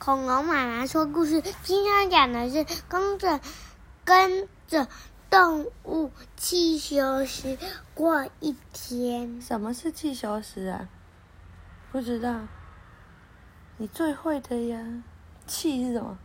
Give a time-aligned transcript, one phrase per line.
[0.00, 3.38] 恐龙妈妈说故事，今天讲的是跟着
[4.02, 4.88] 跟着
[5.28, 7.58] 动物汽修斯
[7.92, 9.42] 过一天。
[9.42, 10.88] 什么是汽修斯啊？
[11.92, 12.46] 不知道。
[13.76, 15.02] 你最会的呀？
[15.46, 16.16] 汽是什么？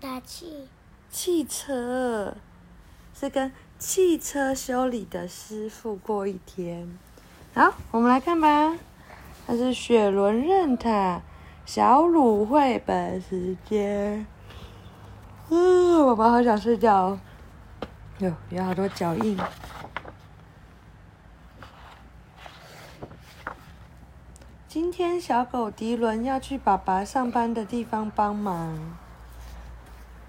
[0.00, 0.66] 大气。
[1.10, 2.34] 汽车，
[3.12, 6.98] 是跟汽车修理的师傅过一天。
[7.52, 8.74] 好，我们来看吧。
[9.46, 11.20] 它是雪伦任塔
[11.66, 14.26] 小鲁绘本时间。
[15.48, 17.20] 嗯，宝宝好想睡觉哦。
[18.18, 19.38] 哟，有好多脚印。
[24.68, 28.96] 今天小狗迪伦要去爸爸上班的地方帮忙。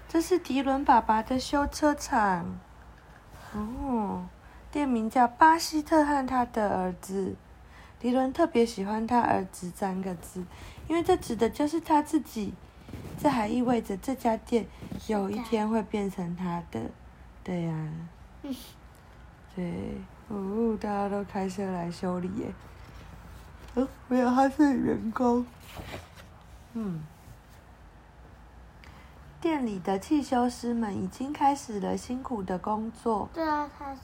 [0.08, 2.58] 这是迪伦爸爸的修车厂。
[3.54, 4.26] 哦。
[4.70, 7.34] 店名叫巴西特和他的儿子，
[7.98, 10.44] 迪伦特别喜欢他儿子三个字，
[10.88, 12.54] 因为这指的就是他自己。
[13.18, 14.66] 这还意味着这家店
[15.06, 16.80] 有一天会变成他的。
[17.42, 18.48] 对呀、啊。
[19.54, 19.98] 对，
[20.28, 22.54] 哦，大家都开车来修理耶。
[23.74, 25.44] 哦，没有，他是员工。
[26.74, 27.02] 嗯。
[29.40, 33.28] 店里的汽修师们已经开始了辛苦的工作。
[33.32, 34.00] 对啊，他是。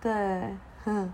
[0.00, 1.12] 对，哼，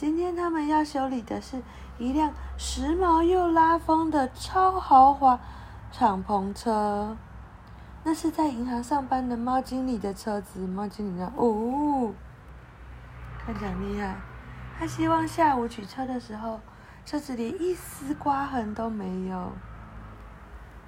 [0.00, 1.60] 今天他们要修理的是
[1.98, 5.38] 一辆时髦又拉风的超豪华
[5.92, 7.14] 敞篷车。
[8.02, 10.66] 那是在银行上班的猫经理的车子。
[10.66, 12.14] 猫经理呢：“哦，
[13.44, 14.16] 看起来厉害。
[14.78, 16.60] 他希望下午取车的时候，
[17.04, 19.52] 车子里一丝刮痕都没有。”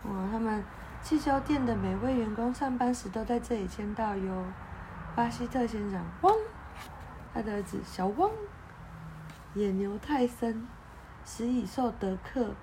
[0.09, 0.65] 哇，他们
[1.03, 4.45] 汽修店的每位员工上班时都在这里签到哟。
[5.15, 6.35] 巴西特先生，汪。
[7.35, 8.31] 他的儿子小汪，
[9.55, 10.67] 野牛泰森，
[11.25, 12.55] 食蚁兽德克，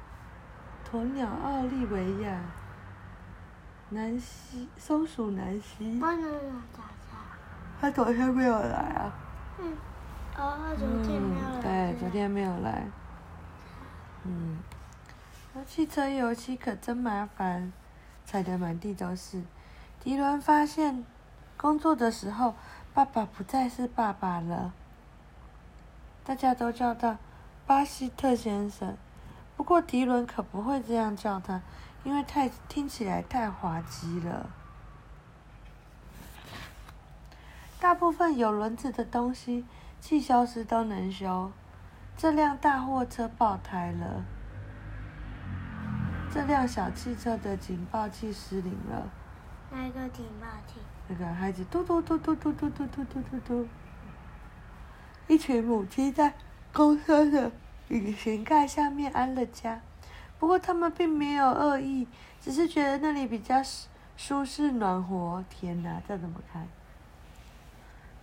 [0.90, 2.42] 鸵鸟奥利维亚，
[3.90, 6.02] 南希松鼠南希。
[7.80, 9.14] 他昨天没有来啊。
[9.60, 9.78] 嗯。
[10.36, 11.62] 哦，他昨天没有来。
[11.62, 12.84] 对，昨天没有来。
[14.24, 14.58] 嗯。
[15.54, 17.72] 那汽车油漆可真麻烦，
[18.26, 19.44] 踩得满地都是。
[20.00, 21.06] 迪伦发现，
[21.56, 22.56] 工作的时候。
[22.92, 24.74] 爸爸不再是爸爸了，
[26.30, 27.18] 大家都叫他
[27.66, 28.96] 巴西特先生。
[29.58, 31.60] 不过迪伦可不会这样叫他，
[32.04, 34.48] 因为太听起来太滑稽了。
[37.80, 39.66] 大部分有轮子的东西，
[40.00, 41.52] 汽修师都能修。
[42.16, 44.24] 这辆大货车爆胎了，
[46.32, 49.10] 这辆小汽车的警报器失灵了。
[49.72, 50.80] 哪一个警报器？
[51.08, 53.68] 那个孩子嘟嘟嘟嘟嘟嘟嘟嘟嘟嘟嘟，
[55.30, 56.34] 一群母鸡在
[56.74, 57.52] 公车的
[57.90, 59.80] 引擎盖下面安了家，
[60.40, 62.08] 不过他们并没有恶意，
[62.42, 63.62] 只是觉得那里比较
[64.18, 65.46] 舒适暖和。
[65.48, 66.66] 天哪，这怎么开？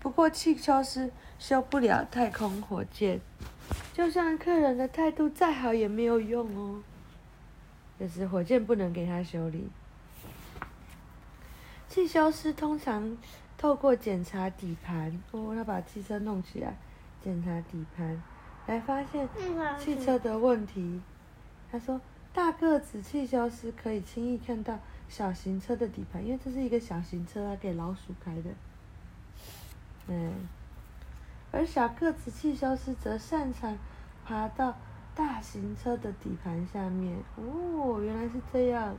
[0.01, 3.21] 不过汽修师修不了太空火箭，
[3.93, 6.83] 就算客人的态度再好也没有用哦。
[8.01, 9.69] 就是火箭不能给他修理。
[11.89, 13.17] 汽修师通常
[13.57, 16.77] 透过检查底盘，哦，他把汽车弄起来，
[17.27, 18.23] 检查底盘，
[18.69, 19.29] 来发现
[19.81, 21.01] 汽车的问题。
[21.73, 22.01] 他说，
[22.33, 24.79] 大个子汽修师可以轻易看到
[25.09, 28.51] 小型车的底盘，因为这是一个小型车，啊给老鼠开的。
[30.07, 30.35] 嗯，
[31.51, 33.77] 而小个子汽修师则擅长
[34.25, 34.77] 爬到
[35.17, 37.19] 大型车的底盘下面。
[37.35, 38.97] 哦，原来是这样。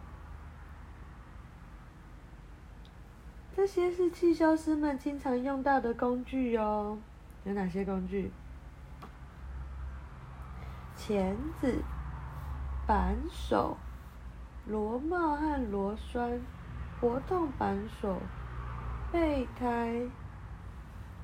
[3.56, 7.00] 这些是汽修师们经常用到的工具哟，
[7.48, 8.30] 有哪些工具？
[10.98, 11.82] 钳子、
[12.86, 13.78] 扳手、
[14.66, 16.42] 螺帽和螺栓、
[17.00, 18.22] 活动扳手、
[19.14, 20.02] 备胎、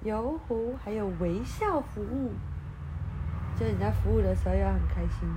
[0.01, 2.31] 油壶，还有微笑服务。
[3.59, 5.27] 就你在服务的时候要很开心。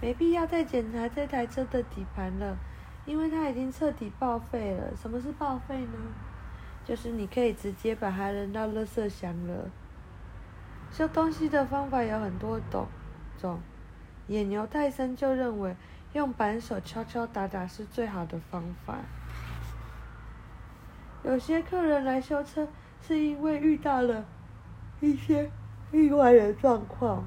[0.00, 2.56] 没必要再检查这台车的底盘了。
[3.04, 4.96] 因为它已经彻底报废了。
[4.96, 5.98] 什么是报废呢？
[6.84, 9.70] 就是你可以直接把它扔到垃圾箱了。
[10.92, 12.86] 修东西的方法有很多种，
[13.38, 13.60] 种
[14.26, 15.74] 野牛泰森就认为
[16.12, 18.98] 用扳手敲敲打打是最好的方法。
[21.22, 22.68] 有些客人来修车
[23.00, 24.24] 是因为遇到了
[25.00, 25.50] 一些
[25.90, 27.24] 意外的状况，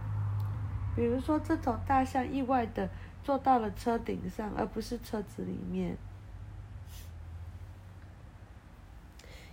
[0.96, 2.90] 比如说这头大象意外的。
[3.24, 5.98] 坐到了车顶上，而不是车子里面。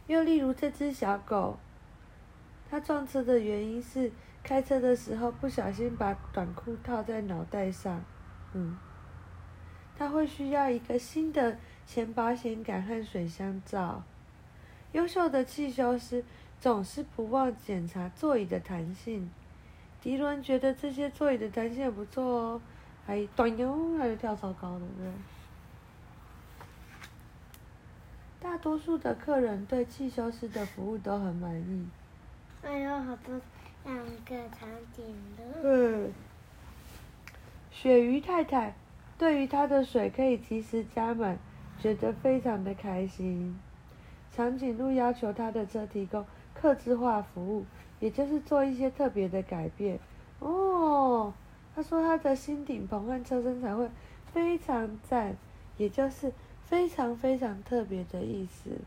[0.06, 1.58] 又例如这只小狗，
[2.70, 4.12] 它撞车的原因是
[4.42, 8.04] 开车的时候不小心把短裤套在脑袋上，
[8.52, 8.76] 嗯，
[9.96, 11.56] 它会需要一个新的
[11.86, 14.02] 前保险杆和水箱罩。
[14.92, 16.22] 优秀的汽修师
[16.60, 19.30] 总是不忘检查座椅的弹性。
[20.00, 22.60] 迪伦觉得这些座椅的弹性也不错哦，
[23.06, 25.10] 还短哟，还是跳超高的，对。
[28.38, 31.86] 大多数的客人对汽修师的服务都很满意。
[32.62, 33.38] 还有好多
[33.84, 33.94] 两
[34.24, 34.66] 个场
[34.96, 35.04] 景
[35.36, 35.44] 的。
[35.62, 36.12] 嗯。
[37.70, 38.74] 鳕鱼太太
[39.18, 41.38] 对于她的水可以及时加满，
[41.78, 43.60] 觉得非常的开心。
[44.32, 46.24] 长颈鹿要求他的车提供
[46.54, 47.66] 客制化服务，
[48.00, 50.00] 也就是做一些特别的改变。
[50.38, 51.34] 哦，
[51.76, 53.86] 他说他的新顶棚和车身才会
[54.32, 55.36] 非常赞，
[55.76, 56.32] 也就是
[56.74, 58.80] 非常非常特别的意思。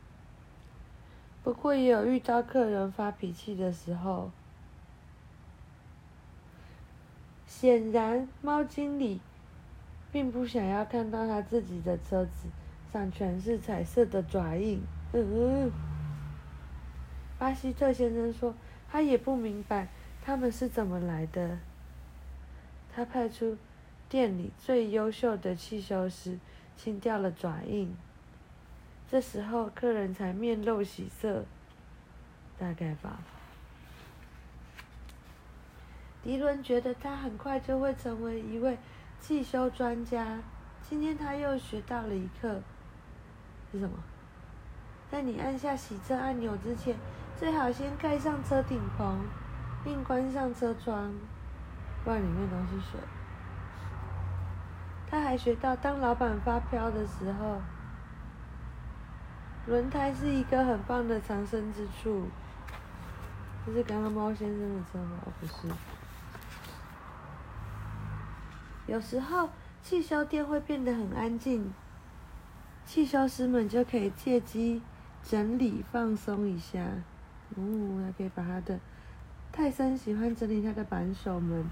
[1.42, 4.30] 不过也有遇到客人发脾气的时候。
[7.48, 9.22] 显然，猫经理
[10.12, 12.50] 并不想要看到他自己的车子
[12.92, 14.82] 上全是彩色的爪印。
[15.14, 15.26] 嗯
[15.66, 15.72] 嗯，
[17.40, 18.54] 巴西特先生说，
[18.92, 19.88] 他也不明白
[20.22, 21.58] 他们是怎么来的。
[22.94, 23.56] 他派出
[24.10, 26.38] 店里最优秀的汽修师
[26.78, 27.94] 清掉了爪印。
[29.10, 31.44] 这时候，客人才面露喜色，
[32.58, 33.18] 大概吧。
[36.24, 38.78] 迪伦觉得他很快就会成为一位
[39.20, 40.40] 汽修专家。
[40.90, 42.62] 今天他又学到了一课，
[43.72, 43.98] 是什么？
[45.10, 46.96] 在你按下洗车按钮之前，
[47.38, 49.26] 最好先盖上车顶棚，
[49.84, 51.14] 并关上车窗，
[52.04, 53.00] 不然里面都是水。
[55.10, 57.62] 他还学到，当老板发飙的时候，
[59.66, 62.28] 轮胎是一个很棒的藏身之处。
[63.66, 65.18] 这是刚刚猫先生的车吗？
[65.26, 65.54] 哦不是。
[68.86, 69.50] 有时候
[69.82, 71.74] 汽修店会变得很安静，
[72.86, 74.82] 汽修师们就可以借机。
[75.24, 76.80] 整理放松一下，
[77.56, 78.80] 哦，还可以把他的
[79.52, 81.66] 泰森喜欢整理他的扳手们，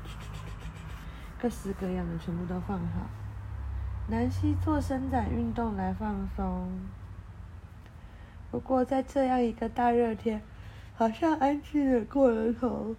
[1.41, 3.07] 各式各样的全部都放好。
[4.07, 6.69] 南希做伸展运动来放松。
[8.51, 10.41] 不过在这样一个大热天，
[10.95, 12.95] 好像安静的过了头。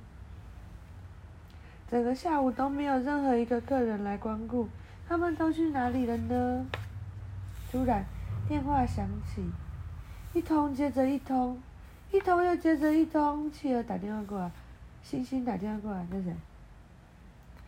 [1.88, 4.68] 整个下午都没有任何一个客人来光顾，
[5.08, 6.66] 他们都去哪里了呢？
[7.70, 8.04] 突然
[8.48, 9.44] 电话响起。
[10.34, 11.62] 一通接着一通，
[12.10, 14.50] 一通又接着一通，企鹅打电话过来，
[15.04, 16.34] 星星打电话过来，这谁？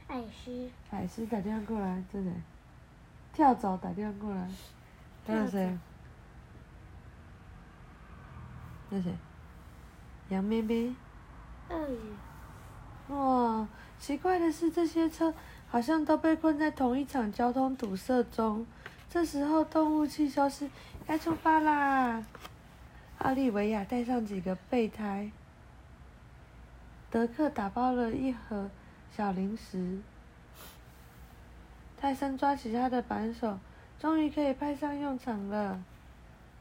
[0.09, 0.69] 海狮。
[0.91, 2.33] 海狮打电话过来，这谁？
[3.39, 4.49] 跳蚤打电话过来，
[5.25, 5.79] 还有谁？
[8.91, 9.15] 那谁？
[10.29, 10.93] 杨咩咩。
[11.69, 11.97] 嗯。
[13.11, 13.69] 哇，
[14.01, 15.33] 奇怪的是，这些车
[15.69, 18.67] 好像都被困在同一场交通堵塞中。
[19.09, 20.69] 这时候，动物汽消失
[21.07, 22.25] 该出发啦。
[23.19, 25.31] 奥利维亚带上几个备胎，
[27.09, 28.69] 德克打包了一盒
[29.17, 30.01] 小零食，
[32.01, 33.59] 泰森抓起他的扳手，
[33.99, 35.83] 终于可以派上用场了。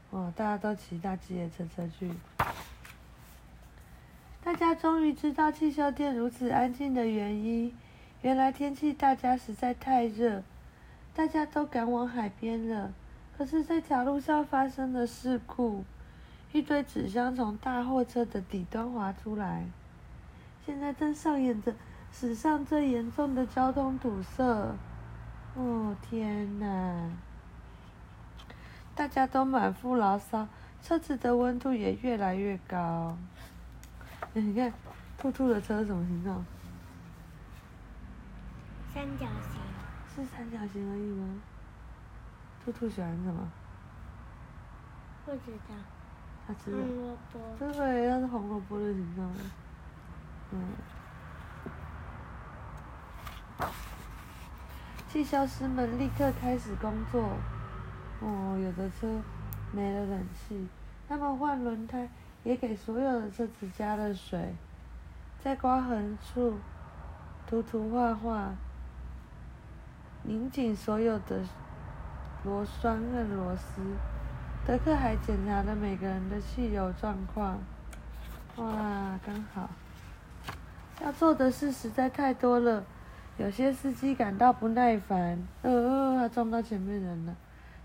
[0.10, 2.12] 哦，大家都骑大吉野车车去。
[4.44, 7.76] 大家终于知道汽修店如此安静的原因，
[8.22, 10.42] 原来天气大家实在太热，
[11.14, 12.92] 大家都赶往海边了。
[13.38, 15.84] 可是这条路上发生了事故。
[16.54, 19.66] 一堆纸箱从大货车的底端滑出来，
[20.66, 21.76] 现在正上演着
[22.12, 24.74] 史上最严重的交通堵塞。
[25.58, 27.10] 哦天哪！
[28.94, 30.48] 大家都满腹牢骚，
[30.84, 33.18] 车子的温度也越来越高。
[34.34, 34.72] 你看，
[35.18, 36.46] 兔兔的车是什么形状？
[38.94, 39.60] 三角形。
[40.16, 41.42] 是三角形而已吗？
[42.64, 43.52] 兔兔喜欢什么？
[45.26, 45.76] 不知道。
[46.48, 47.40] 它吃的，红萝卜。
[47.58, 49.28] 对，它是红萝卜的形状。
[50.52, 50.60] 嗯。
[55.18, 57.28] 汽修师们立刻开始工作。
[58.20, 59.08] 哦，有的车
[59.72, 60.68] 没了冷气，
[61.10, 62.08] 他们换轮胎，
[62.44, 64.54] 也给所有的车子加了水，
[65.44, 66.60] 在刮痕处
[67.48, 68.52] 涂涂画画，
[70.22, 71.42] 拧紧所有的
[72.44, 73.82] 螺栓和螺丝。
[74.68, 77.58] 德克还检查了每个人的汽油状况。
[78.58, 79.68] 哇，刚好。
[81.02, 82.84] 要做的事实在太多了，
[83.38, 85.48] 有些司机感到不耐烦。
[85.62, 87.36] 呃，他撞到前面人了。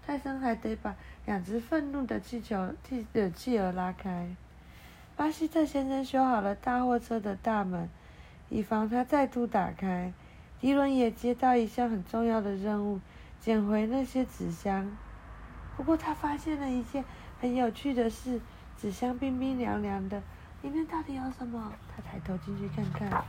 [0.07, 0.95] 泰森还得把
[1.27, 4.35] 两只愤怒的气球、气的气儿拉开。
[5.15, 7.89] 巴西特先生修好了大货车的大门，
[8.49, 10.13] 以防它再度打开。
[10.59, 13.01] 迪伦也接到一项很重要的任务，
[13.41, 14.91] 捡回那些纸箱。
[15.77, 17.05] 不过他发现了一件
[17.41, 18.41] 很有趣的事：
[18.79, 20.23] 纸箱冰冰凉凉的，
[20.63, 21.73] 里面到底有什么？
[21.95, 23.25] 他抬头进去看看，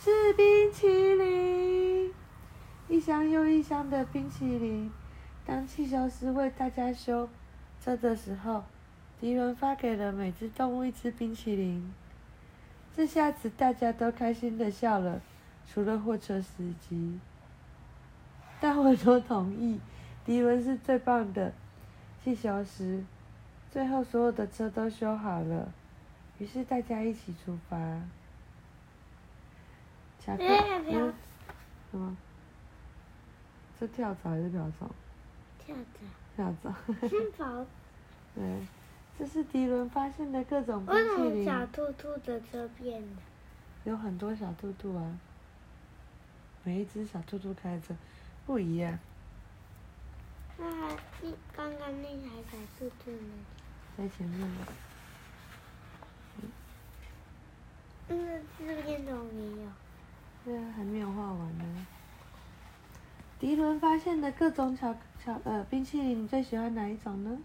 [0.00, 2.14] 是冰淇淋，
[2.88, 4.88] 一箱又一箱的冰淇淋。
[5.44, 7.28] 当气球师为大家修
[7.82, 8.62] 车的时候，
[9.20, 11.92] 迪伦发给了每只动物一只冰淇淋。
[12.94, 15.20] 这下子大家都开心的笑了，
[15.66, 17.18] 除了货车司机。
[18.60, 19.80] 大伙都同意。
[20.24, 21.52] 迪伦是最棒的
[22.22, 23.02] 气球师。
[23.72, 25.72] 最后，所有的车都修好了，
[26.38, 27.76] 于是大家一起出发。
[30.28, 31.14] 巧克力，嗯，
[31.90, 32.14] 什么？
[33.78, 34.90] 是跳蚤还是瓢虫？
[35.58, 35.82] 跳蚤。
[36.36, 36.74] 跳蚤。
[37.08, 37.64] 先跑。
[38.34, 38.66] 对，
[39.18, 41.08] 这是迪伦发现的各种冰淇淋。
[41.08, 43.22] 为什么小兔兔的车变了？
[43.84, 45.18] 有很多小兔兔啊，
[46.62, 47.96] 每一只小兔兔开的车
[48.44, 48.98] 不一样。
[50.58, 50.66] 那
[51.22, 53.32] 那刚刚那台小兔兔呢？
[53.96, 54.66] 在前面呢。
[58.10, 59.70] 嗯，这边怎么没有？
[60.48, 61.86] 对啊，还没有画完呢。
[63.38, 67.38] 迪伦发现的各种巧巧呃冰淇淋，你最喜欢哪一种呢？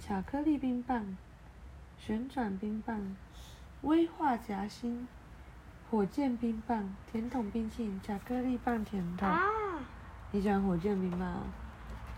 [0.00, 1.14] 巧克力冰棒、
[1.98, 3.14] 旋转冰棒、
[3.82, 5.06] 威化夹心、
[5.90, 9.28] 火箭冰棒、甜筒冰淇淋、巧克力棒甜筒。
[9.28, 9.42] 啊
[10.30, 11.42] 你喜欢火箭冰棒？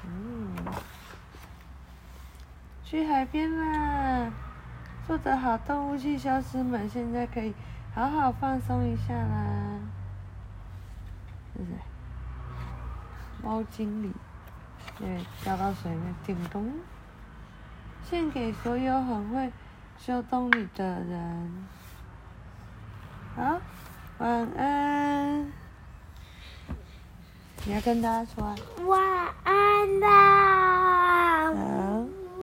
[0.06, 0.54] 嗯，
[2.84, 4.32] 去海边啦！
[5.08, 7.54] 做得好，动物气球师们现在可以
[7.94, 9.80] 好好放松一下啦。
[11.56, 11.72] 是谁？
[13.42, 14.12] 猫经理，
[14.98, 16.70] 对，掉到水里面，叮咚。
[18.04, 19.50] 献给所有很会
[19.98, 21.66] 修动物的人。
[23.34, 23.58] 好，
[24.18, 25.50] 晚安。
[27.64, 28.54] 你要跟大家说
[28.86, 29.00] 晚
[29.44, 30.57] 安啦。